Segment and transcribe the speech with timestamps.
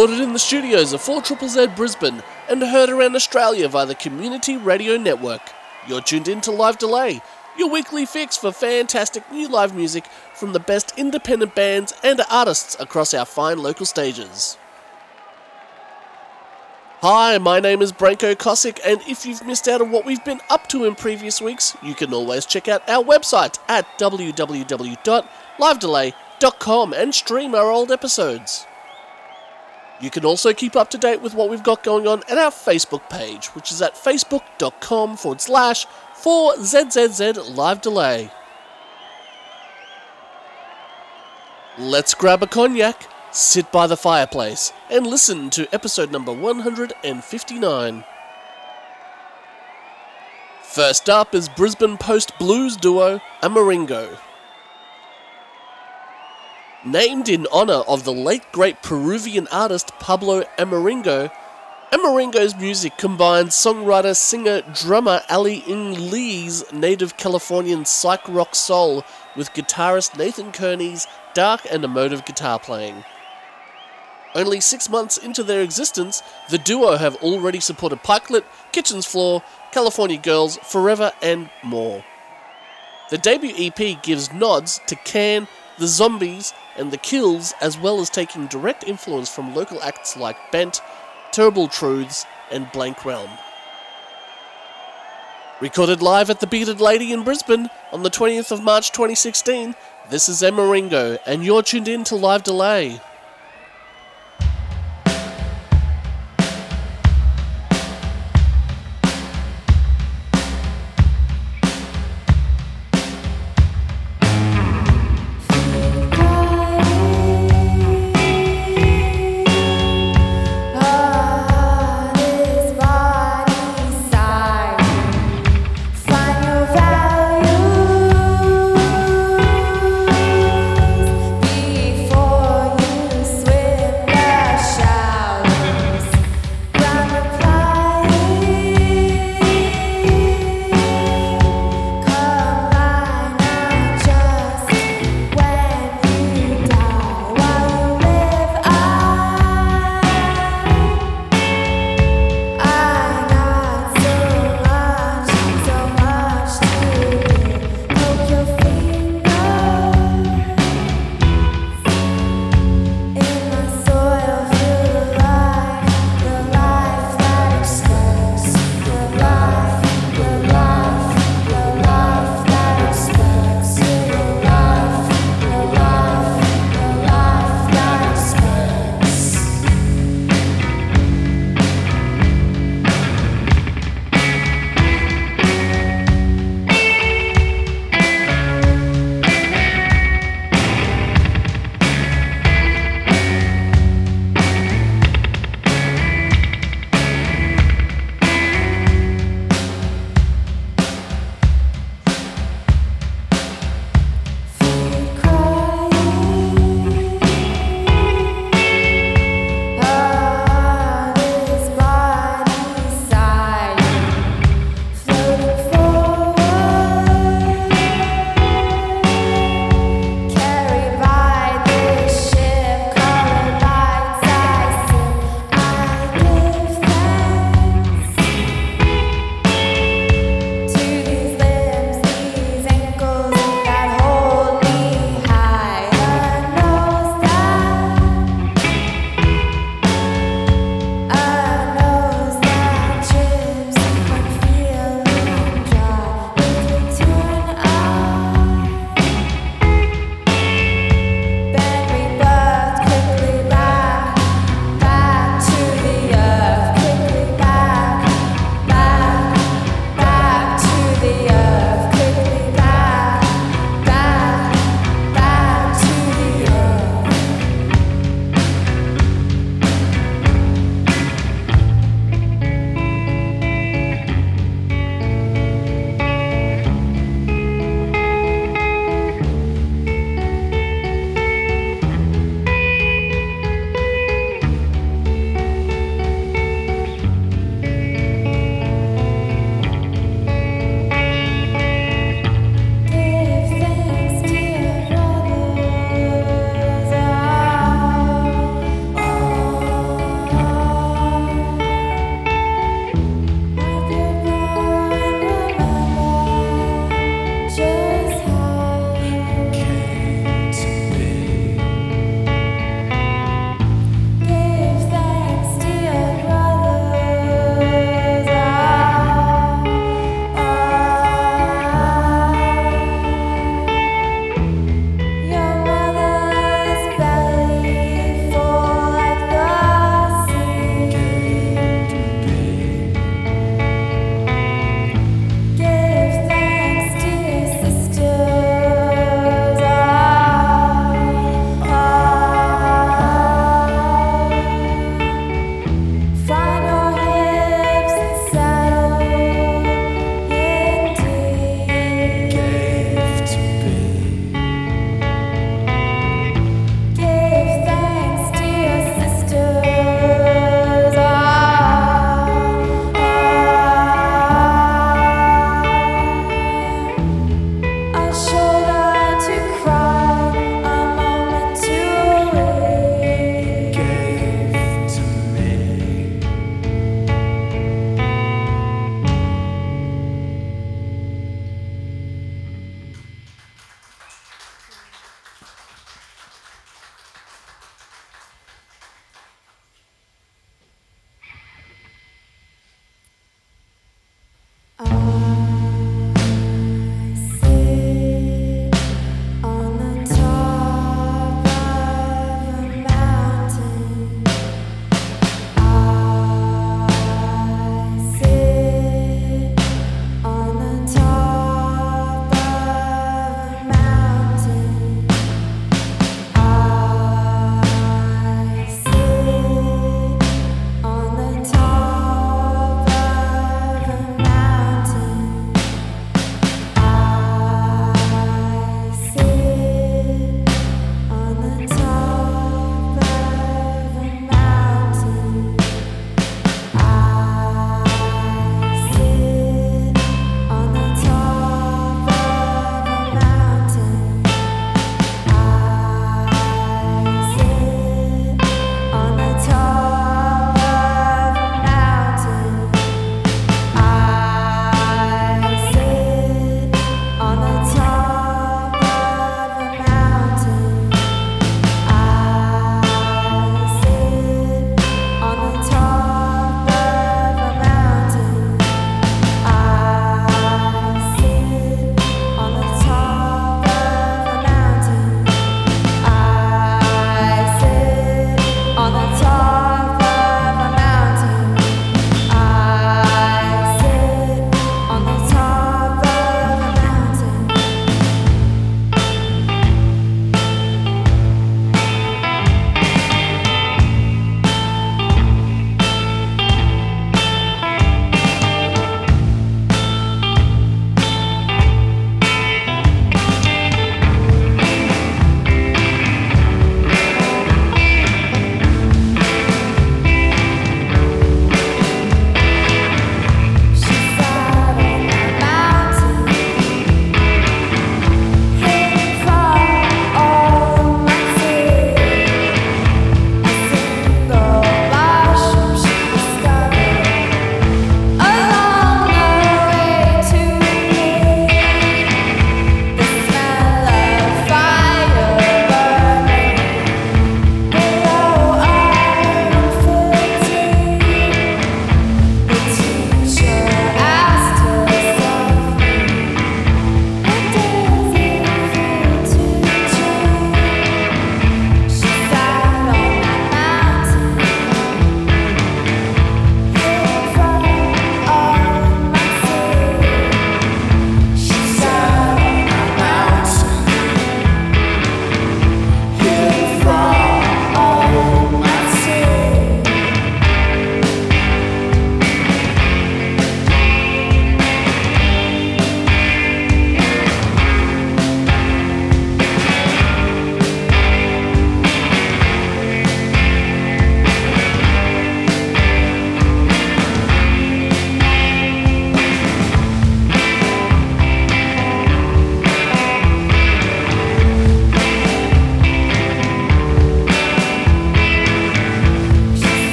[0.00, 3.94] Recorded in the studios of 4 Triple Z Brisbane and heard around Australia via the
[3.94, 5.42] Community Radio Network.
[5.86, 7.20] You're tuned in to Live Delay,
[7.58, 12.78] your weekly fix for fantastic new live music from the best independent bands and artists
[12.80, 14.56] across our fine local stages.
[17.02, 20.40] Hi, my name is Branko Kosick, and if you've missed out on what we've been
[20.48, 27.14] up to in previous weeks, you can always check out our website at www.livedelay.com and
[27.14, 28.66] stream our old episodes.
[30.00, 32.50] You can also keep up to date with what we've got going on at our
[32.50, 38.30] Facebook page, which is at facebook.com forward slash 4ZZZ Live Delay.
[41.78, 48.04] Let's grab a cognac, sit by the fireplace, and listen to episode number 159.
[50.62, 54.18] First up is Brisbane post blues duo Amaringo.
[56.84, 61.30] Named in honor of the late great Peruvian artist Pablo Amaringo,
[61.92, 69.04] Amaringo's music combines songwriter, singer, drummer Ali Ng Lee's native Californian psych rock soul
[69.36, 73.04] with guitarist Nathan Kearney's dark and emotive guitar playing.
[74.34, 80.16] Only six months into their existence, the duo have already supported Pikelet, Kitchen's Floor, California
[80.16, 82.02] Girls, Forever, and more.
[83.10, 85.46] The debut EP gives nods to Can,
[85.78, 90.50] The Zombies, and The Kills, as well as taking direct influence from local acts like
[90.50, 90.80] Bent,
[91.30, 93.30] Terrible Truths, and Blank Realm.
[95.60, 99.74] Recorded live at the Bearded Lady in Brisbane on the 20th of March 2016,
[100.08, 103.00] this is Amaringo, and you're tuned in to Live Delay.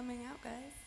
[0.00, 0.79] Coming out, guys.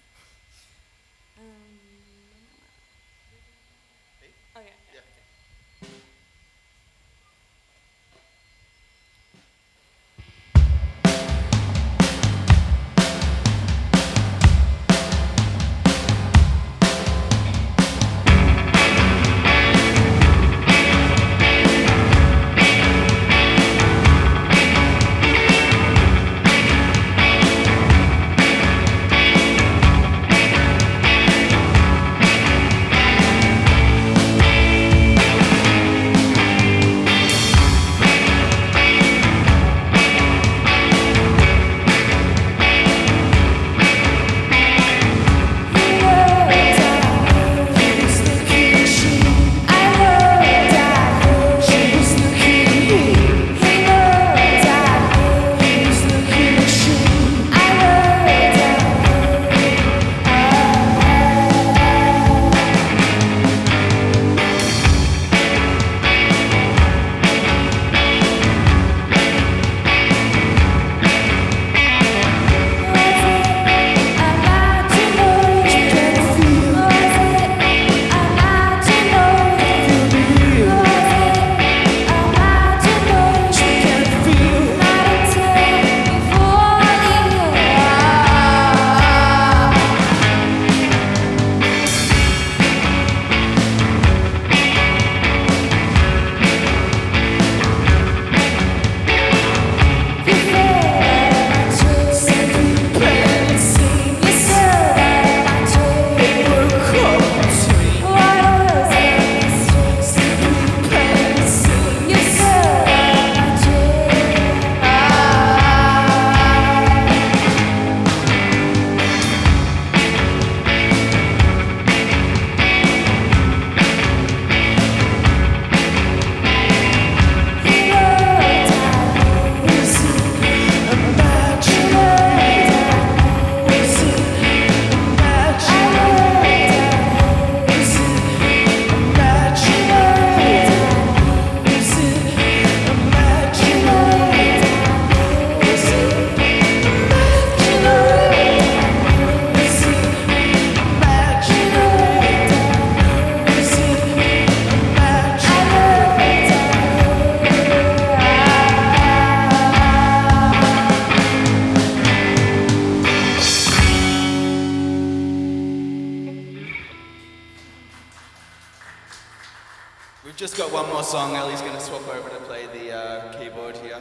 [170.33, 171.35] We've just got one more song.
[171.35, 173.99] Ellie's going to swap over to play the uh, keyboard here.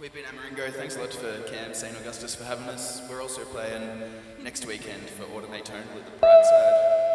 [0.00, 0.72] We've been Amaringo.
[0.72, 1.96] Thanks a lot for Cam St.
[1.96, 3.00] Augustus for having us.
[3.08, 4.02] We're also playing
[4.42, 7.13] next weekend for Automate Tone at the Bright Side.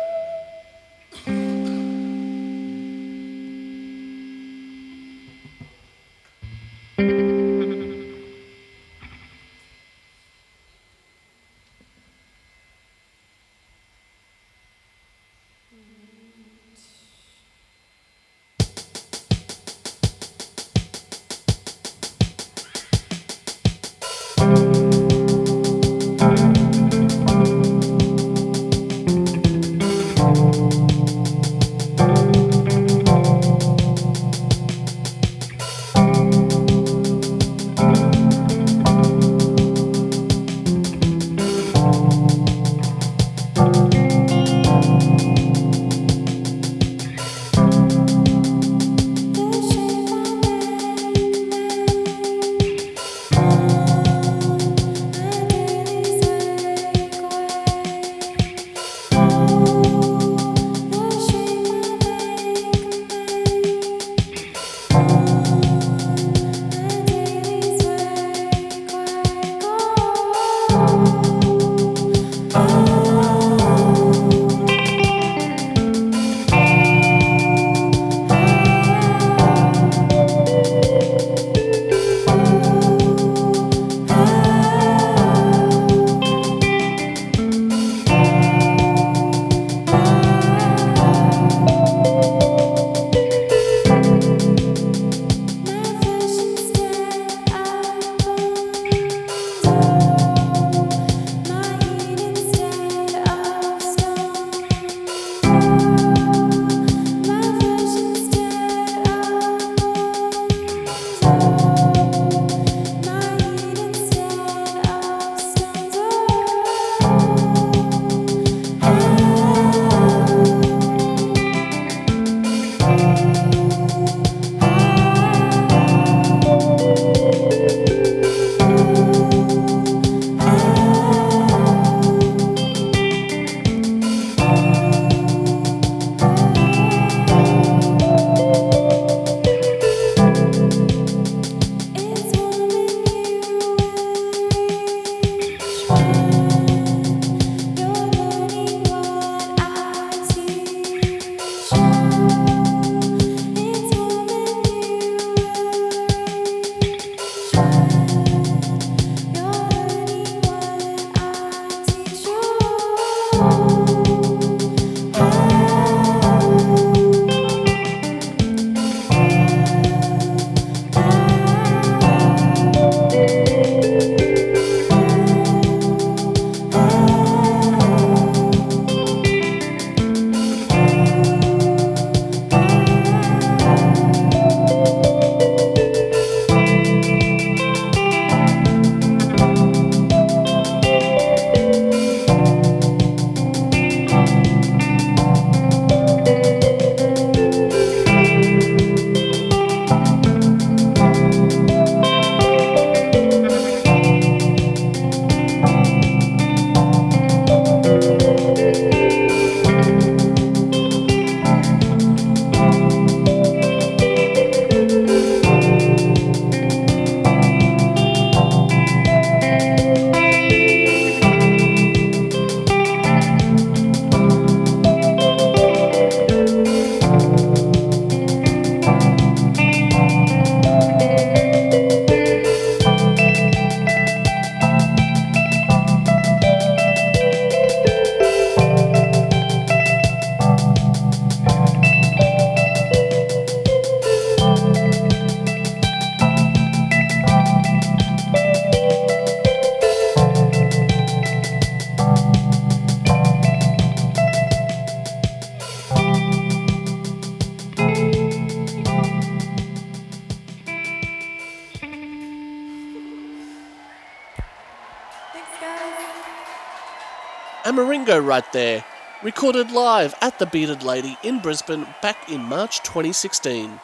[268.17, 268.83] Right there,
[269.21, 273.79] recorded live at the Bearded Lady in Brisbane back in March 2016.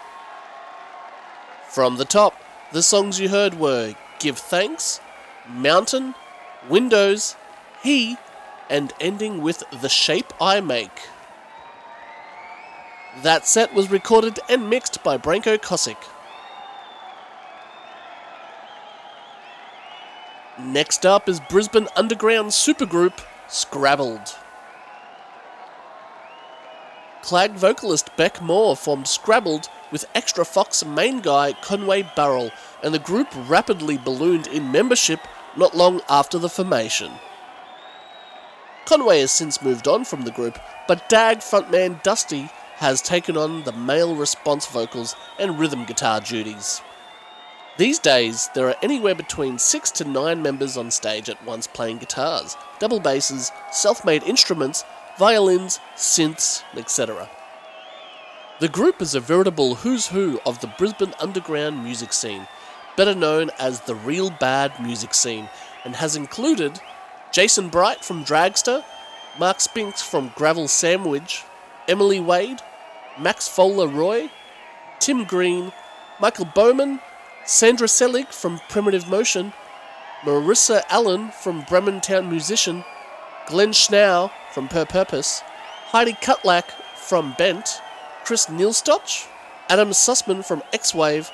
[1.69, 2.33] From the top,
[2.71, 4.99] the songs you heard were Give Thanks,
[5.47, 6.15] Mountain,
[6.67, 7.35] Windows,
[7.83, 8.17] He,
[8.67, 11.07] and ending with The Shape I Make.
[13.21, 16.03] That set was recorded and mixed by Branko Kosick.
[20.59, 24.35] Next up is Brisbane underground supergroup Scrabbled.
[27.21, 32.51] Clag vocalist Beck Moore formed Scrabbled with Extra Fox main guy Conway Burrell,
[32.83, 35.19] and the group rapidly ballooned in membership
[35.55, 37.11] not long after the formation.
[38.85, 43.63] Conway has since moved on from the group, but Dag frontman Dusty has taken on
[43.63, 46.81] the male response vocals and rhythm guitar duties.
[47.77, 51.97] These days, there are anywhere between six to nine members on stage at once playing
[51.97, 54.85] guitars, double basses, self made instruments,
[55.19, 57.29] violins, synths, etc.
[58.61, 62.47] The group is a veritable who's who of the Brisbane underground music scene,
[62.95, 65.49] better known as the Real Bad Music Scene,
[65.83, 66.79] and has included
[67.33, 68.85] Jason Bright from Dragster,
[69.37, 71.43] Mark Spinks from Gravel Sandwich,
[71.89, 72.61] Emily Wade,
[73.19, 74.31] Max Fowler Roy,
[74.99, 75.73] Tim Green,
[76.21, 77.01] Michael Bowman,
[77.47, 79.53] Sandra Selig from Primitive Motion,
[80.23, 82.83] Marissa Allen from Bremen Town Musician,
[83.47, 85.41] Glenn Schnau from Per Purpose,
[85.89, 87.81] Heidi Kutlak from Bent,
[88.23, 89.27] Chris Nielstoch,
[89.69, 91.29] Adam Sussman from X Wave,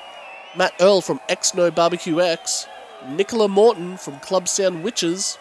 [0.54, 2.66] Matt Earl from X No Barbecue X,
[3.08, 5.38] Nicola Morton from Club Sound Witches,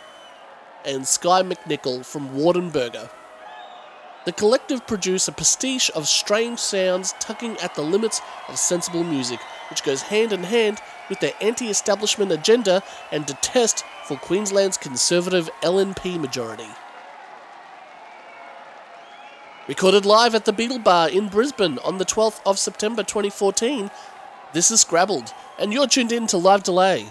[0.86, 3.10] and Sky McNichol from Warden Burger.
[4.24, 9.42] The collective produce a pastiche of strange sounds tugging at the limits of sensible music,
[9.72, 10.80] which goes hand in hand
[11.10, 16.70] with their anti establishment agenda and detest for Queensland's conservative LNP majority.
[19.68, 23.90] Recorded live at the Beetle Bar in Brisbane on the 12th of September 2014,
[24.54, 27.08] this is Scrabbled, and you're tuned in to Live Delay.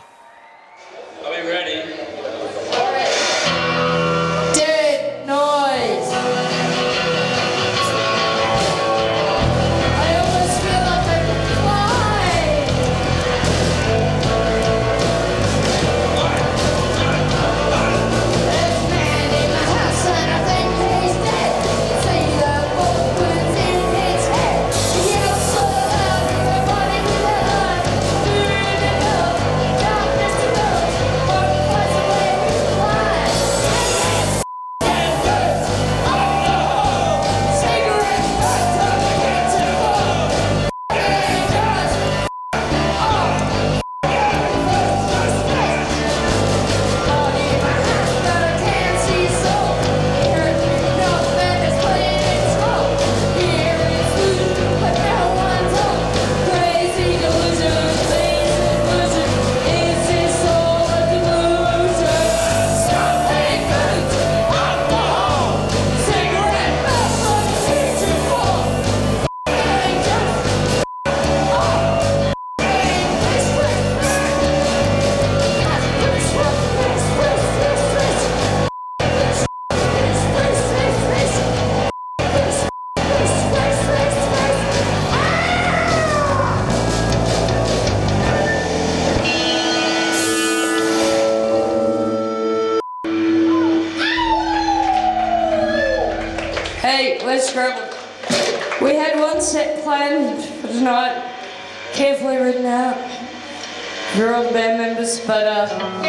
[105.60, 106.02] Uh,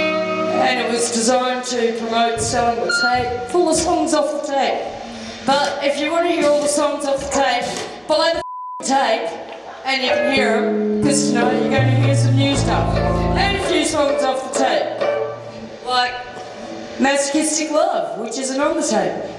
[0.64, 4.82] and it was designed to promote selling the tape, full of songs off the tape.
[5.46, 8.42] But if you want to hear all the songs off the tape, buy
[8.80, 9.28] the tape
[9.84, 12.96] and you can hear them, because you know you're going to hear some new stuff.
[12.96, 16.14] And a few songs off the tape, like
[17.02, 19.31] Masochistic Love, which isn't on the tape.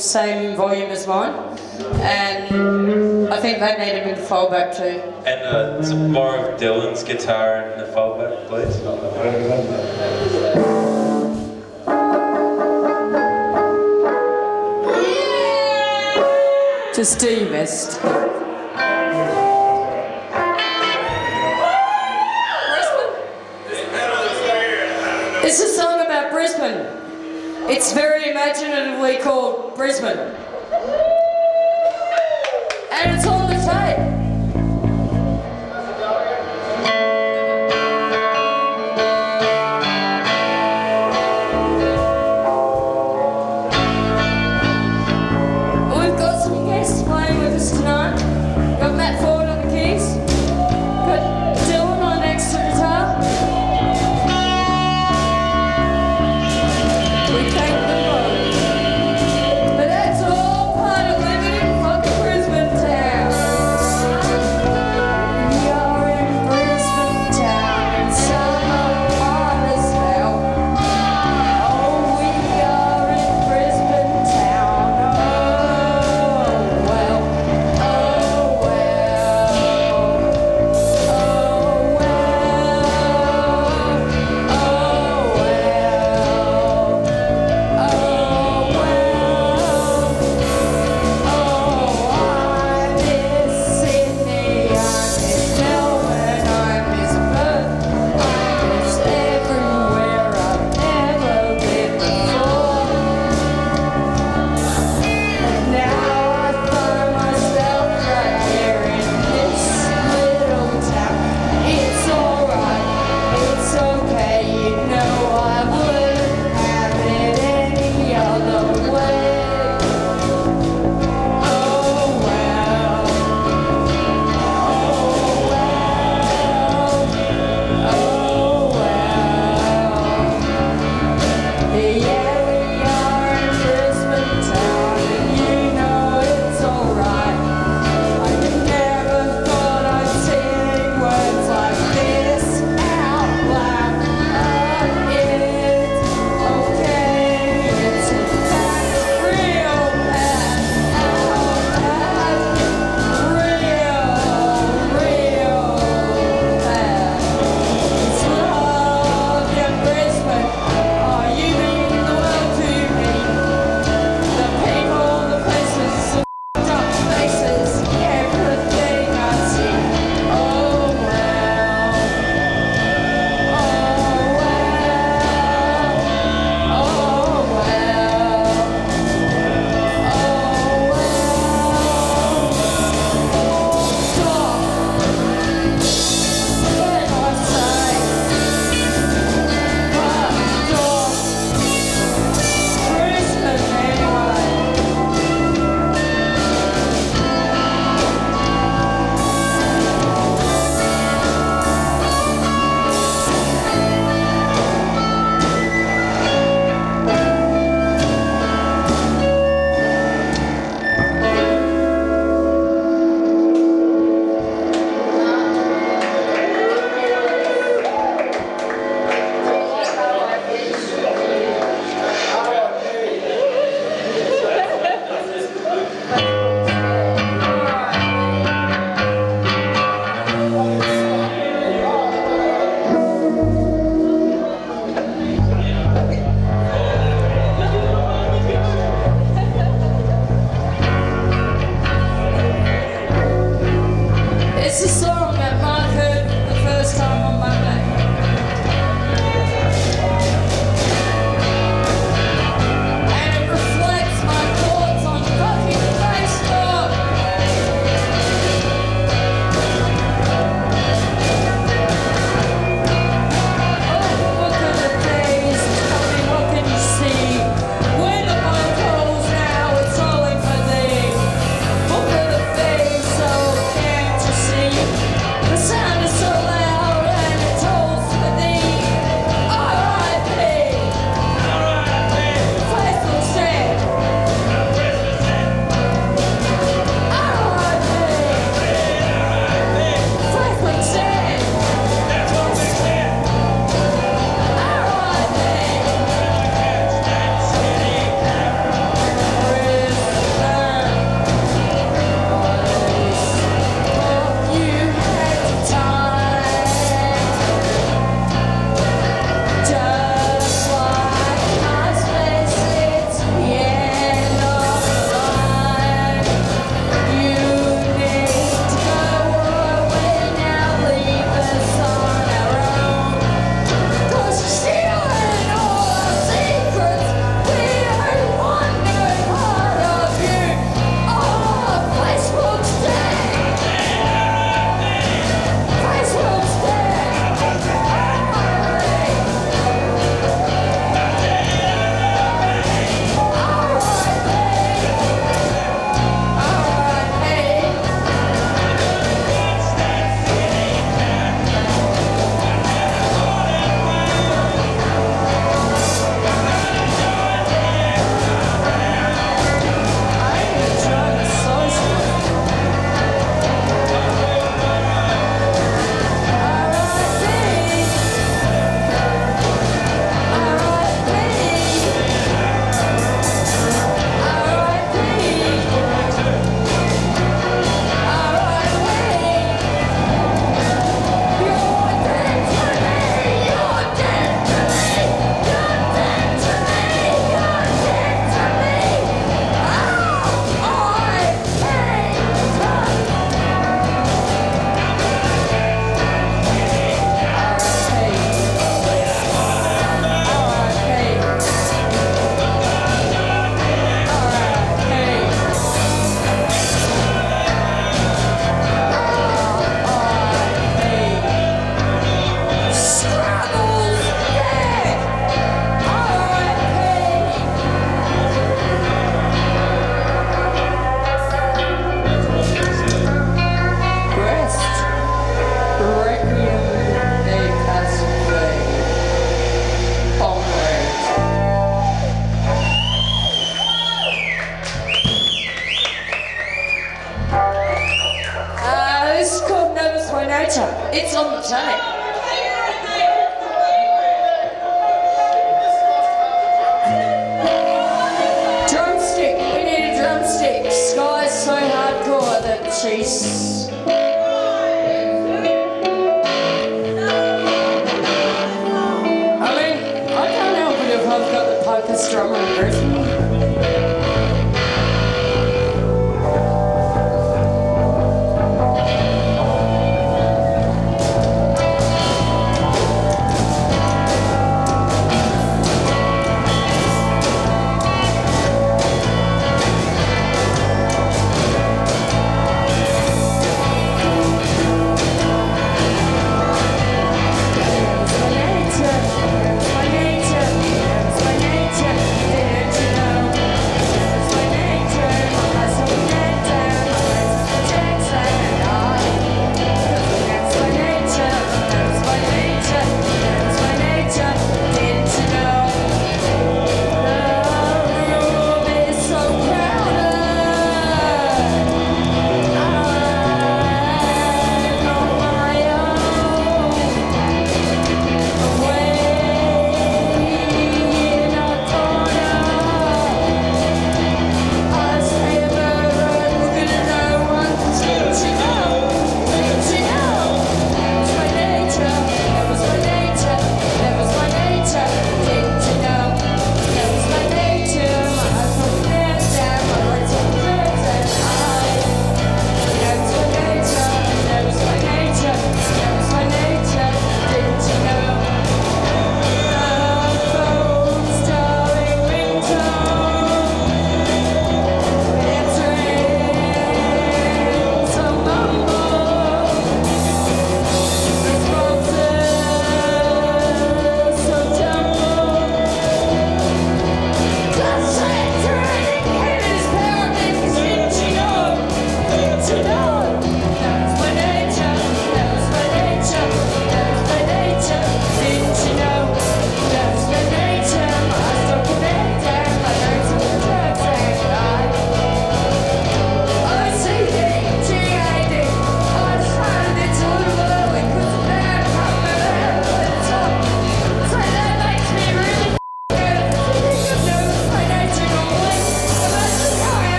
[0.00, 1.34] same volume as mine,
[2.00, 5.00] and I think they need him in the fallback too.
[5.26, 8.80] And uh, some more of Dylan's guitar in the fallback, please.
[17.00, 17.98] just de-missed.
[25.42, 26.86] It's a song about Brisbane.
[27.70, 30.49] It's very imaginatively called Brisbane.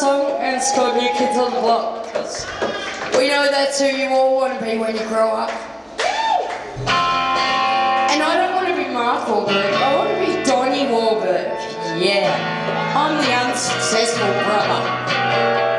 [0.00, 2.46] song and it's called New Kids on the Block because
[3.18, 5.50] we know that's who you all want to be when you grow up.
[8.08, 11.52] And I don't want to be Mark Wahlberg, I want to be Donnie Wahlberg.
[12.02, 12.32] Yeah,
[12.96, 15.69] I'm the unsuccessful brother.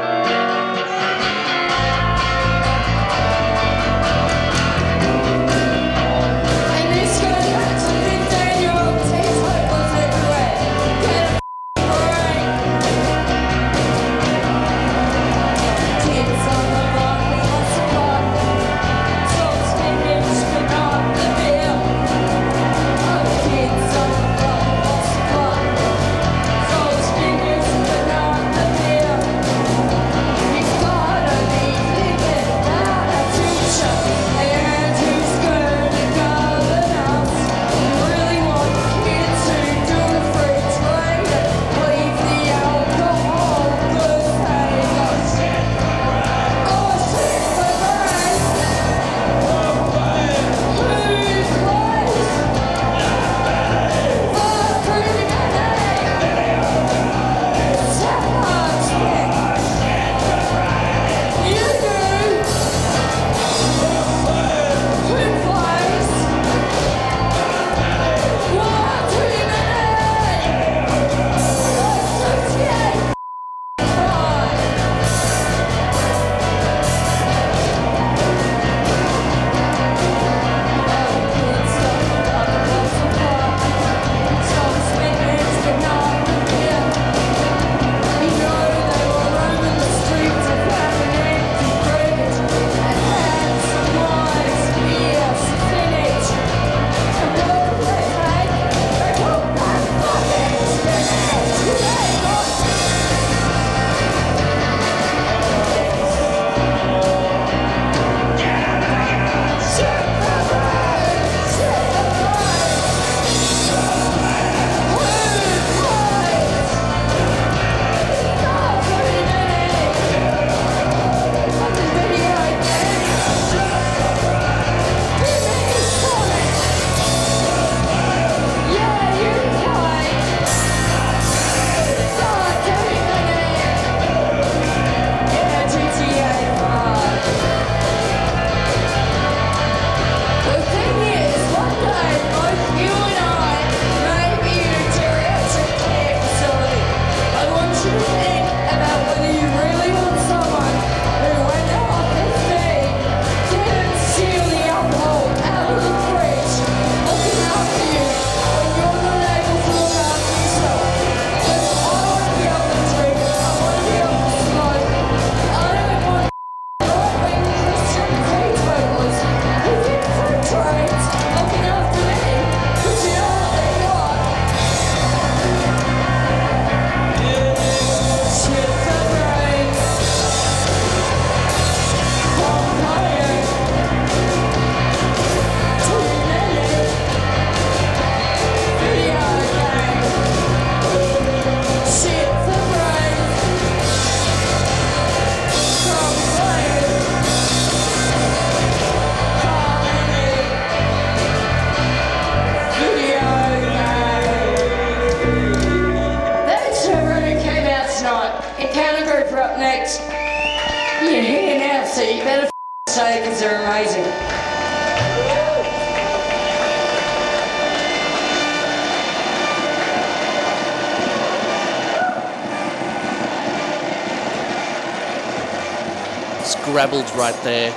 [226.81, 227.71] Scrabbled right there.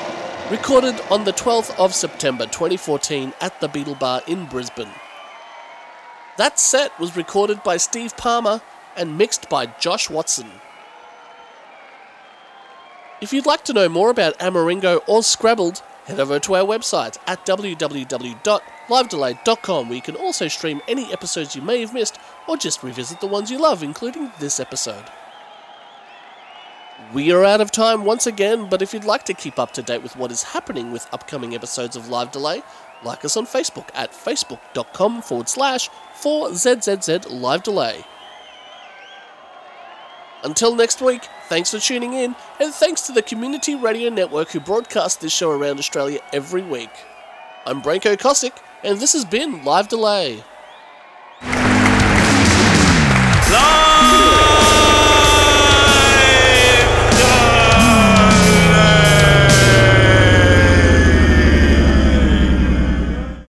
[0.51, 4.89] Recorded on the 12th of September 2014 at the Beetle Bar in Brisbane.
[6.39, 8.63] That set was recorded by Steve Palmer
[8.97, 10.51] and mixed by Josh Watson.
[13.21, 17.19] If you'd like to know more about Amaringo or Scrabbled, head over to our website
[17.27, 22.83] at www.livedelay.com where you can also stream any episodes you may have missed or just
[22.83, 25.05] revisit the ones you love, including this episode.
[27.15, 29.83] We are out of time once again, but if you'd like to keep up to
[29.83, 32.61] date with what is happening with upcoming episodes of Live Delay,
[33.05, 35.89] like us on Facebook at facebook.com forward slash
[36.21, 38.05] 4ZZZ Live Delay.
[40.43, 44.59] Until next week, thanks for tuning in, and thanks to the Community Radio Network who
[44.59, 46.91] broadcast this show around Australia every week.
[47.65, 50.43] I'm Branko Kosick, and this has been Live Delay.
[53.53, 54.54] Live